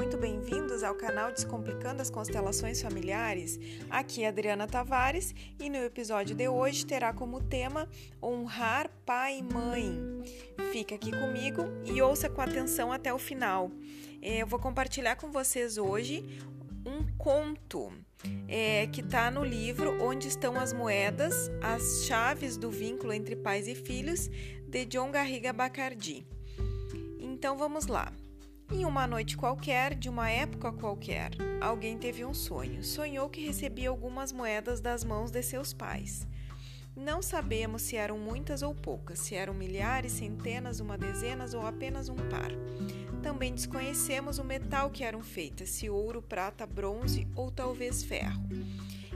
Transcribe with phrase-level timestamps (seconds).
[0.00, 3.60] muito bem-vindos ao canal Descomplicando as Constelações Familiares.
[3.90, 7.86] Aqui é Adriana Tavares e no episódio de hoje terá como tema
[8.22, 10.00] honrar pai e mãe.
[10.72, 13.70] Fica aqui comigo e ouça com atenção até o final.
[14.22, 16.24] É, eu vou compartilhar com vocês hoje
[16.86, 17.92] um conto
[18.48, 23.68] é, que está no livro Onde Estão as Moedas, as Chaves do Vínculo entre Pais
[23.68, 24.30] e Filhos,
[24.66, 26.26] de John Garriga Bacardi.
[27.18, 28.10] Então vamos lá.
[28.72, 32.84] Em uma noite qualquer, de uma época qualquer, alguém teve um sonho.
[32.84, 36.24] Sonhou que recebia algumas moedas das mãos de seus pais.
[36.94, 42.08] Não sabemos se eram muitas ou poucas, se eram milhares, centenas, uma dezenas ou apenas
[42.08, 42.52] um par.
[43.24, 48.40] Também desconhecemos o metal que eram feitas, se ouro, prata, bronze ou talvez ferro.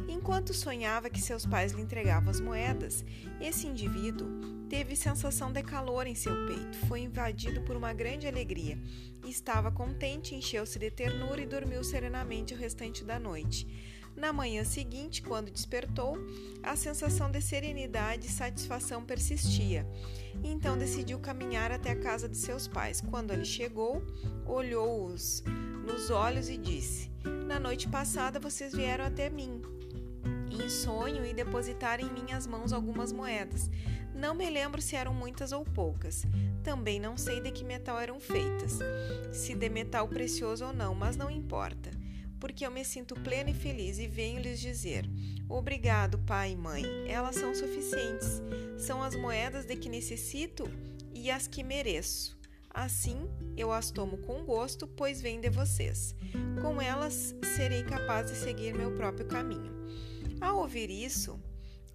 [0.08, 3.04] Enquanto sonhava que seus pais lhe entregavam as moedas,
[3.40, 4.28] esse indivíduo
[4.68, 8.78] teve sensação de calor em seu peito, foi invadido por uma grande alegria.
[9.26, 13.66] Estava contente, encheu-se de ternura e dormiu serenamente o restante da noite.
[14.14, 16.16] Na manhã seguinte, quando despertou,
[16.62, 19.86] a sensação de serenidade e satisfação persistia.
[20.42, 23.00] Então decidiu caminhar até a casa de seus pais.
[23.00, 24.02] Quando ali chegou,
[24.46, 25.42] olhou-os
[25.84, 27.10] nos olhos e disse:
[27.46, 29.73] Na noite passada vocês vieram até mim
[30.62, 33.70] em sonho e depositaram em minhas mãos algumas moedas.
[34.14, 36.24] Não me lembro se eram muitas ou poucas.
[36.62, 38.78] Também não sei de que metal eram feitas,
[39.32, 41.90] se de metal precioso ou não, mas não importa,
[42.38, 45.08] porque eu me sinto plena e feliz e venho lhes dizer:
[45.48, 48.40] Obrigado, pai e mãe, elas são suficientes.
[48.78, 50.64] São as moedas de que necessito
[51.12, 52.38] e as que mereço.
[52.70, 56.14] Assim, eu as tomo com gosto, pois vêm de vocês.
[56.60, 59.73] Com elas, serei capaz de seguir meu próprio caminho.
[60.44, 61.40] Ao ouvir isso,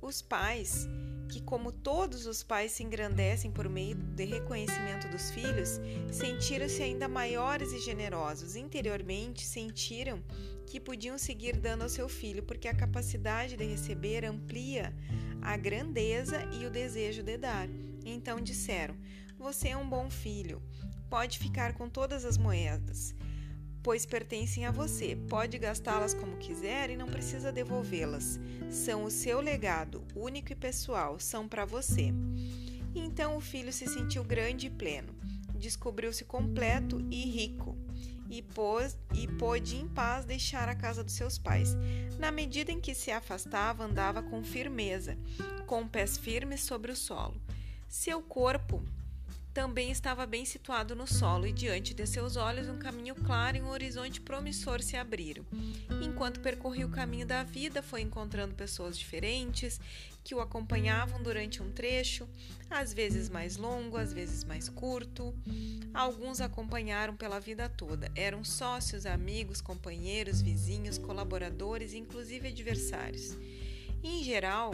[0.02, 0.90] os pais,
[1.30, 5.80] que como todos os pais se engrandecem por meio de reconhecimento dos filhos,
[6.12, 8.56] sentiram-se ainda maiores e generosos.
[8.56, 10.24] Interiormente, sentiram
[10.66, 14.96] que podiam seguir dando ao seu filho, porque a capacidade de receber amplia
[15.44, 17.70] a grandeza e o desejo de dar.
[18.04, 18.98] Então disseram:
[19.38, 20.60] Você é um bom filho,
[21.08, 23.14] pode ficar com todas as moedas
[23.82, 25.16] pois pertencem a você.
[25.30, 28.40] Pode gastá-las como quiser e não precisa devolvê-las.
[28.70, 32.14] São o seu legado, único e pessoal, são para você.
[32.94, 35.14] Então o filho se sentiu grande e pleno,
[35.56, 37.78] descobriu-se completo e rico.
[38.32, 41.76] E, pôs, e pôde em paz deixar a casa dos seus pais.
[42.20, 45.18] Na medida em que se afastava, andava com firmeza,
[45.66, 47.42] com pés firmes sobre o solo.
[47.88, 48.84] Seu corpo
[49.54, 53.62] também estava bem situado no solo e diante de seus olhos um caminho claro e
[53.62, 55.46] um horizonte promissor se abriram.
[56.04, 59.80] Enquanto percorria o caminho da vida, foi encontrando pessoas diferentes
[60.24, 62.28] que o acompanhavam durante um trecho,
[62.70, 65.34] às vezes mais longo, às vezes mais curto.
[65.94, 68.12] Alguns acompanharam pela vida toda.
[68.16, 73.36] Eram sócios, amigos, companheiros, vizinhos, colaboradores, inclusive adversários.
[74.04, 74.72] Em geral,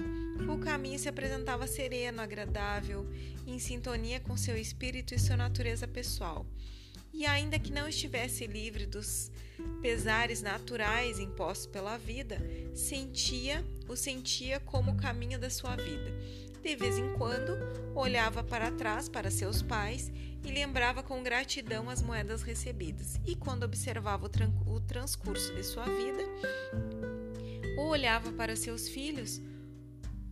[0.48, 3.08] o caminho se apresentava sereno, agradável,
[3.48, 6.46] em sintonia com seu espírito e sua natureza pessoal.
[7.14, 9.32] E ainda que não estivesse livre dos
[9.82, 12.38] pesares naturais impostos pela vida,
[12.74, 16.12] sentia, o sentia como o caminho da sua vida.
[16.62, 17.58] De vez em quando,
[17.96, 20.12] olhava para trás para seus pais
[20.44, 23.20] e lembrava com gratidão as moedas recebidas.
[23.26, 26.24] E quando observava o, o transcurso de sua vida,
[27.78, 29.42] ou olhava para seus filhos,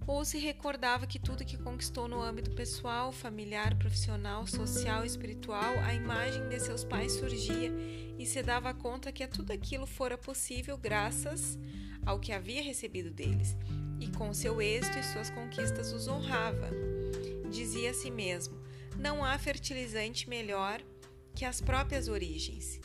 [0.06, 5.94] ou se recordava que tudo que conquistou no âmbito pessoal, familiar, profissional, social, espiritual, a
[5.94, 7.72] imagem de seus pais surgia
[8.18, 11.58] e se dava conta que tudo aquilo fora possível graças
[12.06, 13.56] ao que havia recebido deles,
[14.00, 16.70] e com seu êxito e suas conquistas os honrava.
[17.50, 18.62] Dizia a si mesmo:
[18.98, 20.82] não há fertilizante melhor
[21.34, 22.80] que as próprias origens.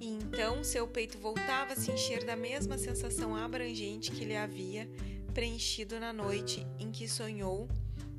[0.00, 4.88] E então seu peito voltava a se encher da mesma sensação abrangente que lhe havia
[5.34, 7.68] preenchido na noite em que sonhou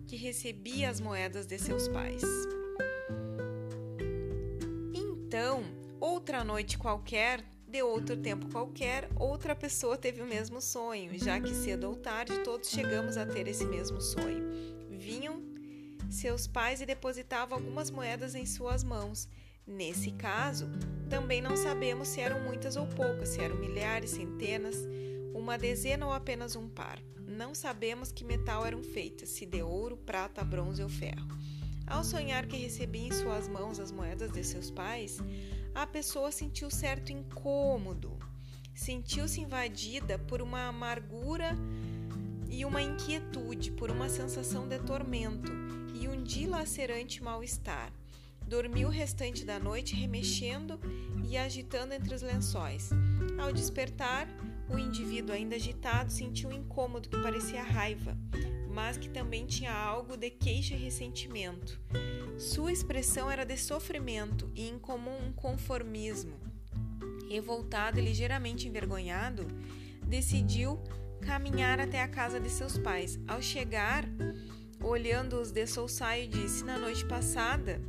[0.07, 2.21] que recebia as moedas de seus pais.
[4.93, 5.63] Então,
[5.99, 11.55] outra noite qualquer, de outro tempo qualquer, outra pessoa teve o mesmo sonho, já que
[11.55, 14.45] cedo ou tarde todos chegamos a ter esse mesmo sonho.
[14.89, 15.41] Vinham
[16.11, 19.27] seus pais e depositavam algumas moedas em suas mãos
[19.65, 20.69] Nesse caso,
[21.09, 24.75] também não sabemos se eram muitas ou poucas, se eram milhares, centenas,
[25.33, 26.99] uma dezena ou apenas um par.
[27.27, 31.27] Não sabemos que metal eram feitas, se de ouro, prata, bronze ou ferro.
[31.85, 35.19] Ao sonhar que recebia em suas mãos as moedas de seus pais,
[35.75, 38.17] a pessoa sentiu certo incômodo.
[38.73, 41.55] Sentiu-se invadida por uma amargura
[42.49, 45.51] e uma inquietude, por uma sensação de tormento
[45.93, 47.91] e um dilacerante mal-estar
[48.51, 50.77] Dormiu o restante da noite remexendo
[51.23, 52.89] e agitando entre os lençóis.
[53.41, 54.27] Ao despertar,
[54.69, 58.17] o indivíduo, ainda agitado, sentiu um incômodo que parecia raiva,
[58.67, 61.79] mas que também tinha algo de queixa e ressentimento.
[62.37, 66.37] Sua expressão era de sofrimento e incomum um conformismo.
[67.29, 69.47] Revoltado e ligeiramente envergonhado,
[70.05, 70.77] decidiu
[71.21, 73.17] caminhar até a casa de seus pais.
[73.29, 74.03] Ao chegar,
[74.81, 77.81] olhando-os de solsaio, disse: Na noite passada,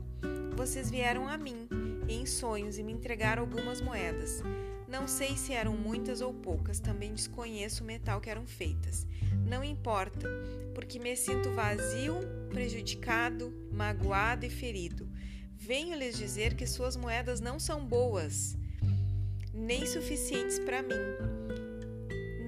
[0.54, 1.69] vocês vieram a mim
[2.08, 4.43] em sonhos e me entregaram algumas moedas.
[4.87, 9.06] Não sei se eram muitas ou poucas, também desconheço o metal que eram feitas.
[9.46, 10.28] Não importa,
[10.75, 12.20] porque me sinto vazio,
[12.50, 15.08] prejudicado, magoado e ferido.
[15.56, 18.56] Venho lhes dizer que suas moedas não são boas,
[19.54, 20.94] nem suficientes para mim.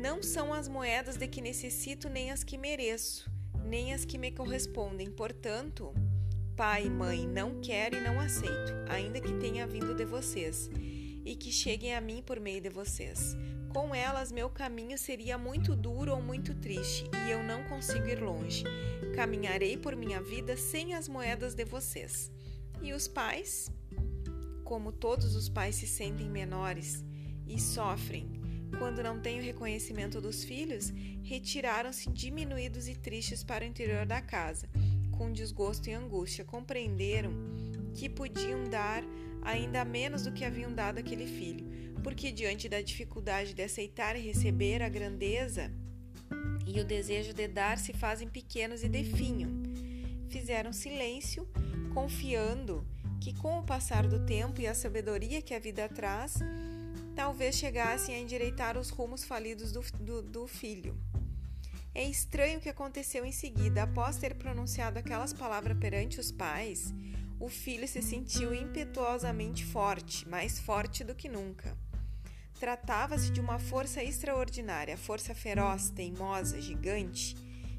[0.02, 3.30] Não são as moedas de que necessito, nem as que mereço,
[3.64, 5.10] nem as que me correspondem.
[5.10, 5.94] Portanto,
[6.56, 10.70] pai e mãe, não quero e não aceito, ainda que tenha vindo de vocês
[11.24, 13.36] e que cheguem a mim por meio de vocês.
[13.70, 18.22] Com elas, meu caminho seria muito duro ou muito triste, e eu não consigo ir
[18.22, 18.62] longe.
[19.16, 22.30] Caminharei por minha vida sem as moedas de vocês.
[22.80, 23.68] E os pais?
[24.62, 27.04] Como todos os pais se sentem menores
[27.48, 28.44] e sofrem
[28.78, 30.92] quando não têm o reconhecimento dos filhos,
[31.22, 34.68] retiraram-se diminuídos e tristes para o interior da casa,
[35.14, 36.44] com desgosto e angústia.
[36.44, 37.32] Compreenderam
[37.94, 39.02] que podiam dar
[39.42, 41.66] ainda menos do que haviam dado aquele filho,
[42.02, 45.70] porque diante da dificuldade de aceitar e receber a grandeza
[46.66, 49.50] e o desejo de dar se fazem pequenos e definham.
[50.28, 51.46] Fizeram silêncio,
[51.92, 52.86] confiando
[53.20, 56.38] que com o passar do tempo e a sabedoria que a vida traz,
[57.14, 60.98] talvez chegassem a endireitar os rumos falidos do, do, do filho.
[61.94, 66.92] É estranho o que aconteceu em seguida, após ter pronunciado aquelas palavras perante os pais
[67.44, 71.76] o filho se sentiu impetuosamente forte, mais forte do que nunca.
[72.58, 77.36] Tratava-se de uma força extraordinária, força feroz, teimosa, gigante,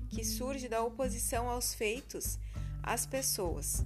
[0.09, 2.37] que surge da oposição aos feitos,
[2.83, 3.83] às pessoas.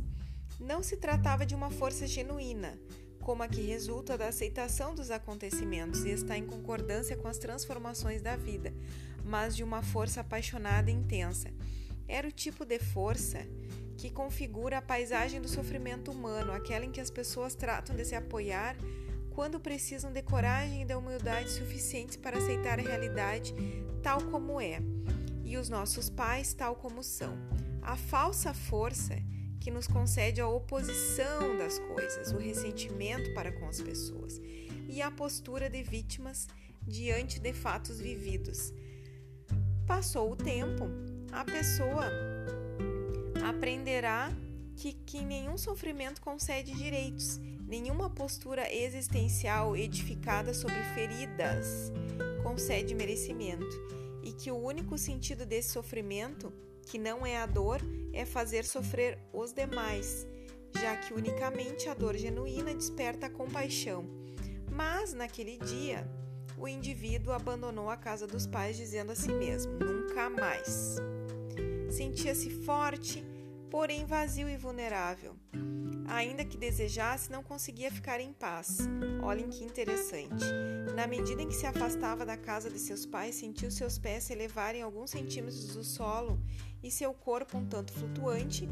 [0.60, 2.78] Não se tratava de uma força genuína,
[3.22, 8.22] como a que resulta da aceitação dos acontecimentos e está em concordância com as transformações
[8.22, 8.74] da vida,
[9.24, 11.50] mas de uma força apaixonada e intensa.
[12.07, 13.45] Era o tipo de força
[13.98, 18.16] que configura a paisagem do sofrimento humano, aquela em que as pessoas tratam de se
[18.16, 18.75] apoiar
[19.31, 23.54] quando precisam de coragem e de humildade suficientes para aceitar a realidade
[24.01, 24.80] tal como é,
[25.44, 27.38] e os nossos pais tal como são.
[27.81, 29.15] A falsa força
[29.60, 34.39] que nos concede a oposição das coisas, o ressentimento para com as pessoas
[34.88, 36.48] e a postura de vítimas
[36.88, 38.74] diante de fatos vividos.
[39.89, 40.88] Passou o tempo,
[41.31, 42.06] a pessoa
[43.44, 44.31] aprenderá
[44.75, 51.91] que, que nenhum sofrimento concede direitos, nenhuma postura existencial edificada sobre feridas
[52.44, 53.65] concede merecimento,
[54.21, 56.53] e que o único sentido desse sofrimento,
[56.86, 57.81] que não é a dor,
[58.13, 60.27] é fazer sofrer os demais,
[60.80, 64.06] já que unicamente a dor genuína desperta a compaixão.
[64.71, 66.07] Mas naquele dia,
[66.60, 70.98] o indivíduo abandonou a casa dos pais dizendo a si mesmo: nunca mais.
[71.89, 73.24] Sentia-se forte,
[73.70, 75.36] porém vazio e vulnerável.
[76.08, 78.80] Ainda que desejasse, não conseguia ficar em paz.
[79.22, 80.44] Olhem que interessante.
[80.96, 84.34] Na medida em que se afastava da casa de seus pais, sentiu seus pés se
[84.34, 86.39] elevarem alguns centímetros do solo
[86.82, 88.68] e seu corpo, um tanto flutuante,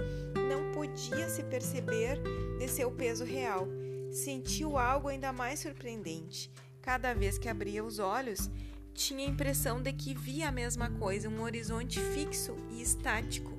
[0.49, 2.19] não podia se perceber
[2.57, 3.67] de seu peso real.
[4.11, 6.51] Sentiu algo ainda mais surpreendente.
[6.87, 8.49] Cada vez que abria os olhos,
[8.93, 13.51] tinha a impressão de que via a mesma coisa, um horizonte fixo e estático.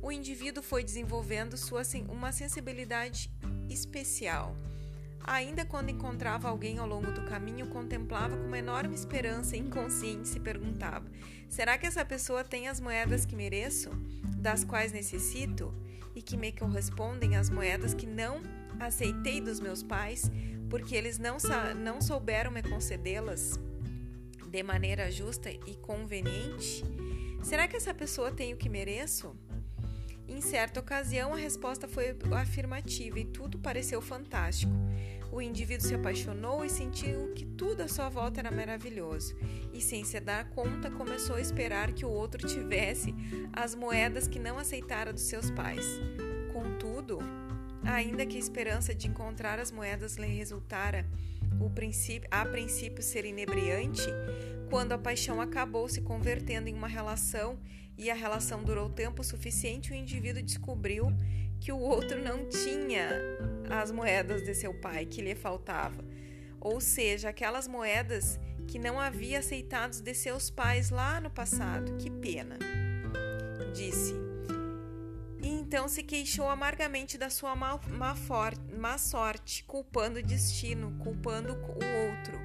[0.00, 3.30] O indivíduo foi desenvolvendo sua, uma sensibilidade
[3.68, 4.56] especial.
[5.24, 10.40] Ainda quando encontrava alguém ao longo do caminho, contemplava com uma enorme esperança inconsciente se
[10.40, 11.04] perguntava:
[11.50, 13.90] será que essa pessoa tem as moedas que mereço,
[14.38, 15.70] das quais necessito
[16.14, 18.40] e que me correspondem às moedas que não
[18.80, 20.30] aceitei dos meus pais,
[20.72, 21.36] porque eles não,
[21.76, 23.60] não souberam me concedê-las?
[24.48, 26.82] de maneira justa e conveniente?
[27.42, 29.34] Será que essa pessoa tem o que mereço?
[30.26, 34.72] Em certa ocasião, a resposta foi afirmativa e tudo pareceu fantástico.
[35.30, 39.34] O indivíduo se apaixonou e sentiu que tudo à sua volta era maravilhoso,
[39.72, 43.14] e sem se dar conta, começou a esperar que o outro tivesse
[43.52, 45.86] as moedas que não aceitara dos seus pais.
[46.52, 47.20] Contudo,
[47.84, 51.06] ainda que a esperança de encontrar as moedas lhe resultara
[51.60, 54.08] o princípio, a princípio ser inebriante,
[54.70, 57.58] quando a paixão acabou se convertendo em uma relação
[57.96, 61.12] e a relação durou tempo suficiente, o indivíduo descobriu
[61.60, 63.08] que o outro não tinha
[63.70, 66.04] as moedas de seu pai que lhe faltava,
[66.60, 71.96] ou seja, aquelas moedas que não havia aceitados de seus pais lá no passado.
[71.98, 72.58] Que pena.
[73.74, 74.31] Disse.
[75.42, 80.96] E então se queixou amargamente da sua má, má, for, má sorte, culpando o destino,
[81.02, 82.38] culpando o outro.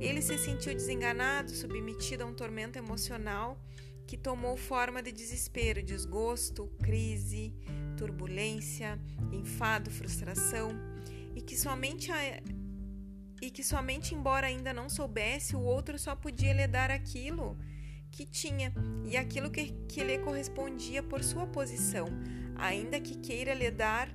[0.00, 3.60] Ele se sentiu desenganado, submetido a um tormento emocional
[4.06, 7.52] que tomou forma de desespero, desgosto, crise,
[7.96, 8.98] turbulência,
[9.32, 10.70] enfado, frustração,
[11.34, 12.40] e que somente a,
[13.42, 17.58] e que somente embora ainda não soubesse, o outro só podia lhe dar aquilo
[18.18, 22.08] que tinha e aquilo que, que lhe correspondia por sua posição,
[22.56, 24.10] ainda que queira lhe dar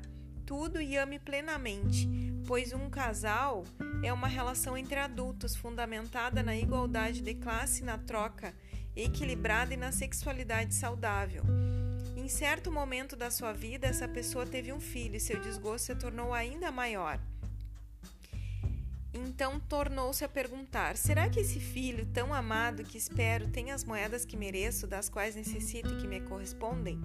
[0.46, 2.10] tudo e ame plenamente,
[2.46, 3.64] pois um casal
[4.04, 8.54] é uma relação entre adultos fundamentada na igualdade de classe, na troca
[8.94, 11.46] equilibrada e na sexualidade saudável.
[12.18, 15.96] Em certo momento da sua vida, essa pessoa teve um filho e seu desgosto se
[15.96, 17.22] tornou ainda maior.
[19.14, 24.26] Então tornou-se a perguntar: será que esse filho tão amado que espero tem as moedas
[24.26, 27.00] que mereço, das quais necessito e que me correspondem?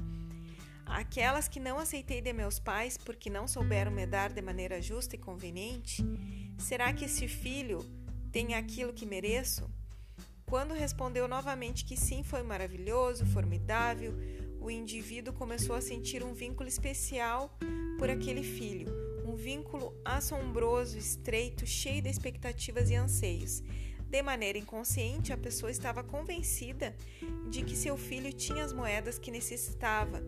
[0.86, 5.16] Aquelas que não aceitei de meus pais porque não souberam me dar de maneira justa
[5.16, 6.02] e conveniente?
[6.56, 7.80] Será que esse filho
[8.32, 9.70] tem aquilo que mereço?
[10.46, 14.14] Quando respondeu novamente que sim, foi maravilhoso, formidável,
[14.58, 17.54] o indivíduo começou a sentir um vínculo especial
[17.98, 18.88] por aquele filho,
[19.38, 23.62] vínculo assombroso, estreito, cheio de expectativas e anseios.
[24.10, 26.94] De maneira inconsciente, a pessoa estava convencida
[27.48, 30.22] de que seu filho tinha as moedas que necessitava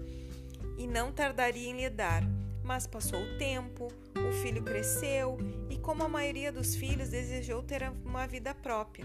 [0.78, 2.22] e não tardaria em lhe dar.
[2.62, 5.38] Mas passou o tempo, o filho cresceu
[5.68, 9.04] e, como a maioria dos filhos, desejou ter uma vida própria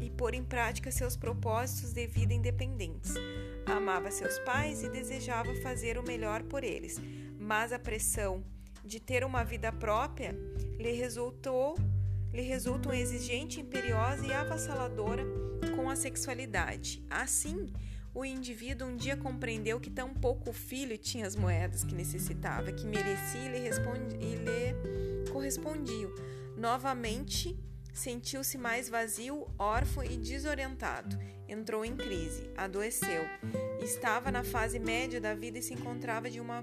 [0.00, 3.14] e pôr em prática seus propósitos de vida independentes.
[3.64, 7.00] Amava seus pais e desejava fazer o melhor por eles,
[7.38, 8.44] mas a pressão
[8.86, 10.34] de ter uma vida própria
[10.78, 11.76] lhe resultou
[12.32, 15.24] lhe resulta uma exigente, imperiosa e avassaladora
[15.74, 17.02] com a sexualidade.
[17.08, 17.72] Assim,
[18.14, 22.72] o indivíduo um dia compreendeu que tão pouco o filho tinha as moedas que necessitava,
[22.72, 26.10] que merecia e lhe, responde, e lhe correspondiam.
[26.56, 27.58] Novamente,
[27.92, 31.18] sentiu-se mais vazio, órfão e desorientado.
[31.48, 33.22] Entrou em crise, adoeceu.
[33.82, 36.62] Estava na fase média da vida e se encontrava de uma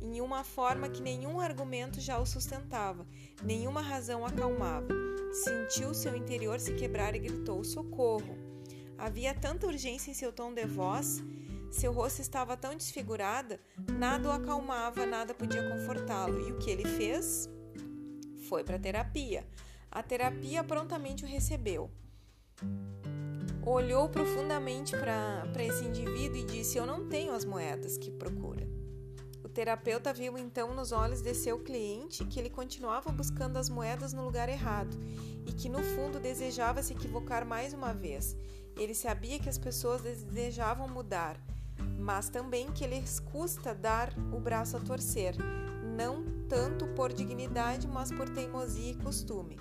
[0.00, 3.06] em uma forma que nenhum argumento já o sustentava,
[3.42, 4.88] nenhuma razão acalmava.
[5.32, 8.36] Sentiu seu interior se quebrar e gritou: Socorro!
[8.96, 11.22] Havia tanta urgência em seu tom de voz,
[11.70, 13.60] seu rosto estava tão desfigurada,
[13.92, 16.48] nada o acalmava, nada podia confortá-lo.
[16.48, 17.48] E o que ele fez?
[18.48, 19.46] Foi para a terapia.
[19.90, 21.90] A terapia prontamente o recebeu.
[23.64, 28.77] Olhou profundamente para esse indivíduo e disse: Eu não tenho as moedas que procura.
[29.58, 34.22] Terapeuta viu então nos olhos de seu cliente que ele continuava buscando as moedas no
[34.22, 34.96] lugar errado
[35.44, 38.36] e que no fundo desejava se equivocar mais uma vez.
[38.76, 41.36] Ele sabia que as pessoas desejavam mudar,
[41.98, 45.34] mas também que lhes custa dar o braço a torcer,
[45.96, 49.58] não tanto por dignidade, mas por teimosia e costume.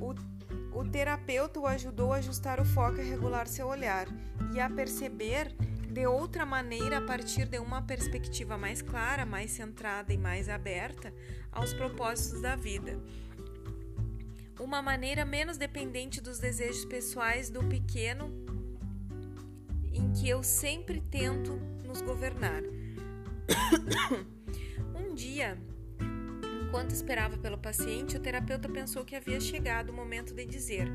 [0.00, 4.08] O, o terapeuta o ajudou a ajustar o foco e regular seu olhar
[4.52, 5.54] e a perceber
[5.88, 11.12] de outra maneira a partir de uma perspectiva mais clara, mais centrada e mais aberta
[11.50, 13.00] aos propósitos da vida.
[14.60, 18.30] Uma maneira menos dependente dos desejos pessoais do pequeno,
[19.92, 21.52] em que eu sempre tento
[21.84, 22.62] nos governar.
[24.94, 25.56] um dia,
[26.68, 30.86] Enquanto esperava pelo paciente, o terapeuta pensou que havia chegado o momento de dizer,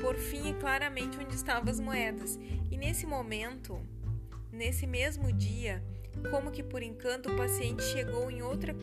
[0.00, 2.38] por fim e claramente, onde estavam as moedas.
[2.70, 3.78] E nesse momento,
[4.52, 5.82] nesse mesmo dia,
[6.30, 8.76] como que por encanto, o paciente chegou em outra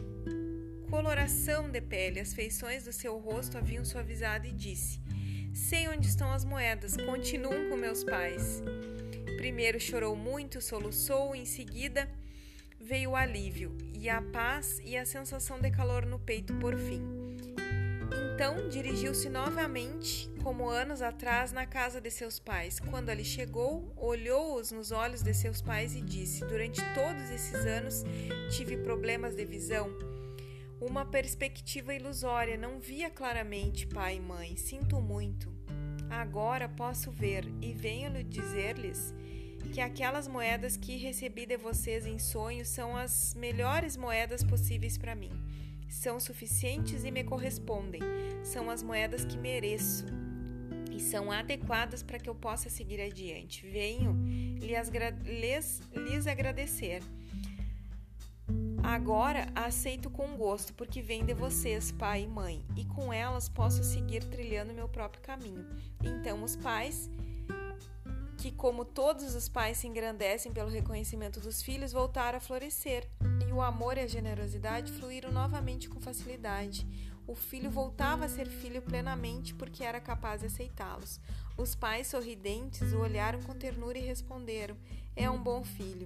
[0.89, 4.99] coloração de pele, as feições do seu rosto haviam suavizado e disse:
[5.53, 8.61] Sei onde estão as moedas, continuam com meus pais.
[9.37, 12.09] Primeiro chorou muito, soluçou, em seguida
[12.79, 17.18] veio o alívio e a paz e a sensação de calor no peito por fim.
[18.39, 22.79] Então dirigiu-se novamente, como anos atrás, na casa de seus pais.
[22.79, 28.05] Quando ali chegou, olhou-os nos olhos de seus pais e disse: Durante todos esses anos
[28.55, 29.89] tive problemas de visão.
[30.79, 34.55] Uma perspectiva ilusória, não via claramente, pai e mãe.
[34.55, 35.53] Sinto muito.
[36.09, 39.13] Agora posso ver e venho-lhe dizer-lhes
[39.73, 45.13] que aquelas moedas que recebi de vocês em sonho são as melhores moedas possíveis para
[45.13, 45.33] mim.
[45.89, 48.01] São suficientes e me correspondem.
[48.43, 50.05] São as moedas que mereço.
[50.91, 53.65] e são adequadas para que eu possa seguir adiante.
[53.65, 54.11] Venho
[54.59, 57.01] lhes, lhes, agradecer.
[58.83, 63.83] Agora aceito com gosto, porque vem de vocês, pai e mãe, e com elas posso
[63.83, 65.65] seguir trilhando meu próprio caminho.
[66.03, 67.09] Então, os pais,
[68.37, 73.07] que como todos os pais se engrandecem pelo reconhecimento dos filhos, voltaram a florescer,
[73.49, 76.85] e o amor e a generosidade fluíram novamente com facilidade.
[77.25, 81.19] O filho voltava a ser filho plenamente porque era capaz de aceitá-los.
[81.57, 84.77] Os pais sorridentes o olharam com ternura e responderam:
[85.15, 86.05] É um bom filho.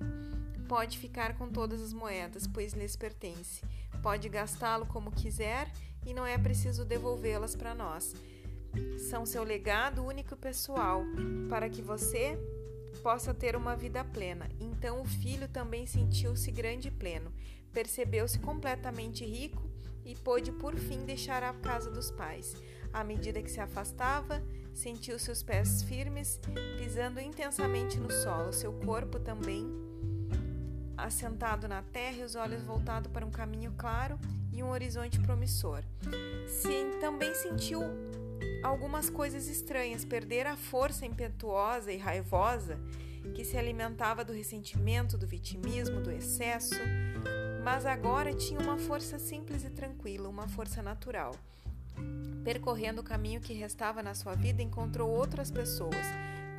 [0.70, 3.62] Pode ficar com todas as moedas, pois lhes pertence.
[4.02, 5.70] Pode gastá-lo como quiser
[6.06, 8.16] e não é preciso devolvê-las para nós.
[9.10, 11.04] São seu legado único e pessoal,
[11.50, 12.40] para que você
[12.94, 14.50] possa ter uma vida plena.
[14.60, 17.32] Então o filho também sentiu-se grande e pleno,
[17.72, 19.70] percebeu-se completamente rico
[20.06, 22.56] e pôde por fim deixar a casa dos pais.
[22.92, 26.40] À medida que se afastava, sentiu seus pés firmes,
[26.78, 29.66] pisando intensamente no solo, seu corpo também
[30.98, 34.20] assentado na terra e os olhos voltados para um caminho claro
[34.52, 35.84] e um horizonte promissor.
[36.48, 37.82] Sim, também sentiu
[38.64, 42.80] algumas coisas estranhas, perder a força impetuosa e raivosa
[43.36, 46.80] que se alimentava do ressentimento, do vitimismo, do excesso,
[47.64, 51.36] mas agora tinha uma força simples e tranquila, uma força natural.
[52.44, 56.06] Percorrendo o caminho que restava na sua vida, encontrou outras pessoas,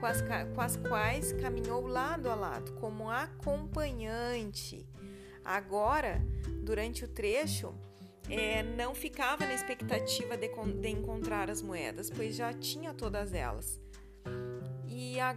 [0.00, 0.22] com as,
[0.54, 4.86] com as quais caminhou lado a lado, como acompanhante.
[5.44, 6.22] Agora,
[6.62, 7.74] durante o trecho,
[8.28, 13.80] é, não ficava na expectativa de, de encontrar as moedas, pois já tinha todas elas.
[14.88, 15.34] E, a,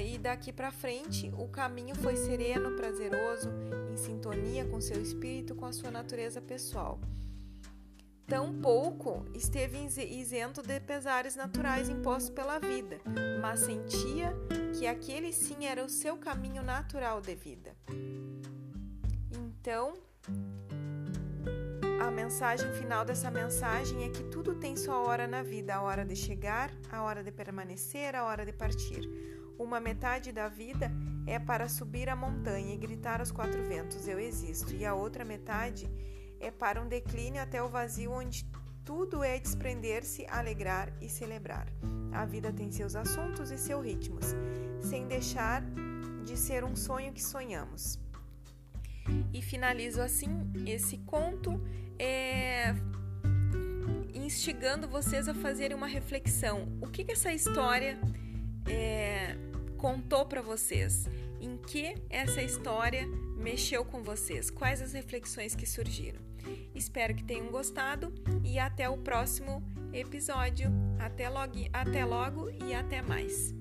[0.00, 3.50] e daqui para frente o caminho foi sereno, prazeroso,
[3.92, 6.98] em sintonia com seu espírito, com a sua natureza pessoal.
[8.26, 12.98] Tampouco esteve isento de pesares naturais impostos pela vida,
[13.42, 14.34] mas sentia
[14.78, 17.76] que aquele sim era o seu caminho natural de vida.
[19.30, 19.92] Então,
[22.04, 26.04] a mensagem final dessa mensagem é que tudo tem sua hora na vida: a hora
[26.04, 29.08] de chegar, a hora de permanecer, a hora de partir.
[29.58, 30.92] Uma metade da vida
[31.26, 35.24] é para subir a montanha e gritar aos quatro ventos: Eu existo, e a outra
[35.24, 35.90] metade
[36.38, 38.44] é para um declínio até o vazio onde
[38.84, 41.66] tudo é desprender-se, alegrar e celebrar.
[42.12, 44.26] A vida tem seus assuntos e seus ritmos,
[44.78, 45.62] sem deixar
[46.22, 48.03] de ser um sonho que sonhamos.
[49.32, 50.28] E finalizo assim
[50.66, 51.60] esse conto,
[51.98, 52.74] é,
[54.14, 56.68] instigando vocês a fazerem uma reflexão.
[56.80, 57.98] O que, que essa história
[58.66, 59.36] é,
[59.76, 61.08] contou para vocês?
[61.40, 64.50] Em que essa história mexeu com vocês?
[64.50, 66.22] Quais as reflexões que surgiram?
[66.74, 68.12] Espero que tenham gostado
[68.42, 69.62] e até o próximo
[69.92, 70.70] episódio.
[70.98, 73.54] Até logo, até logo e até mais.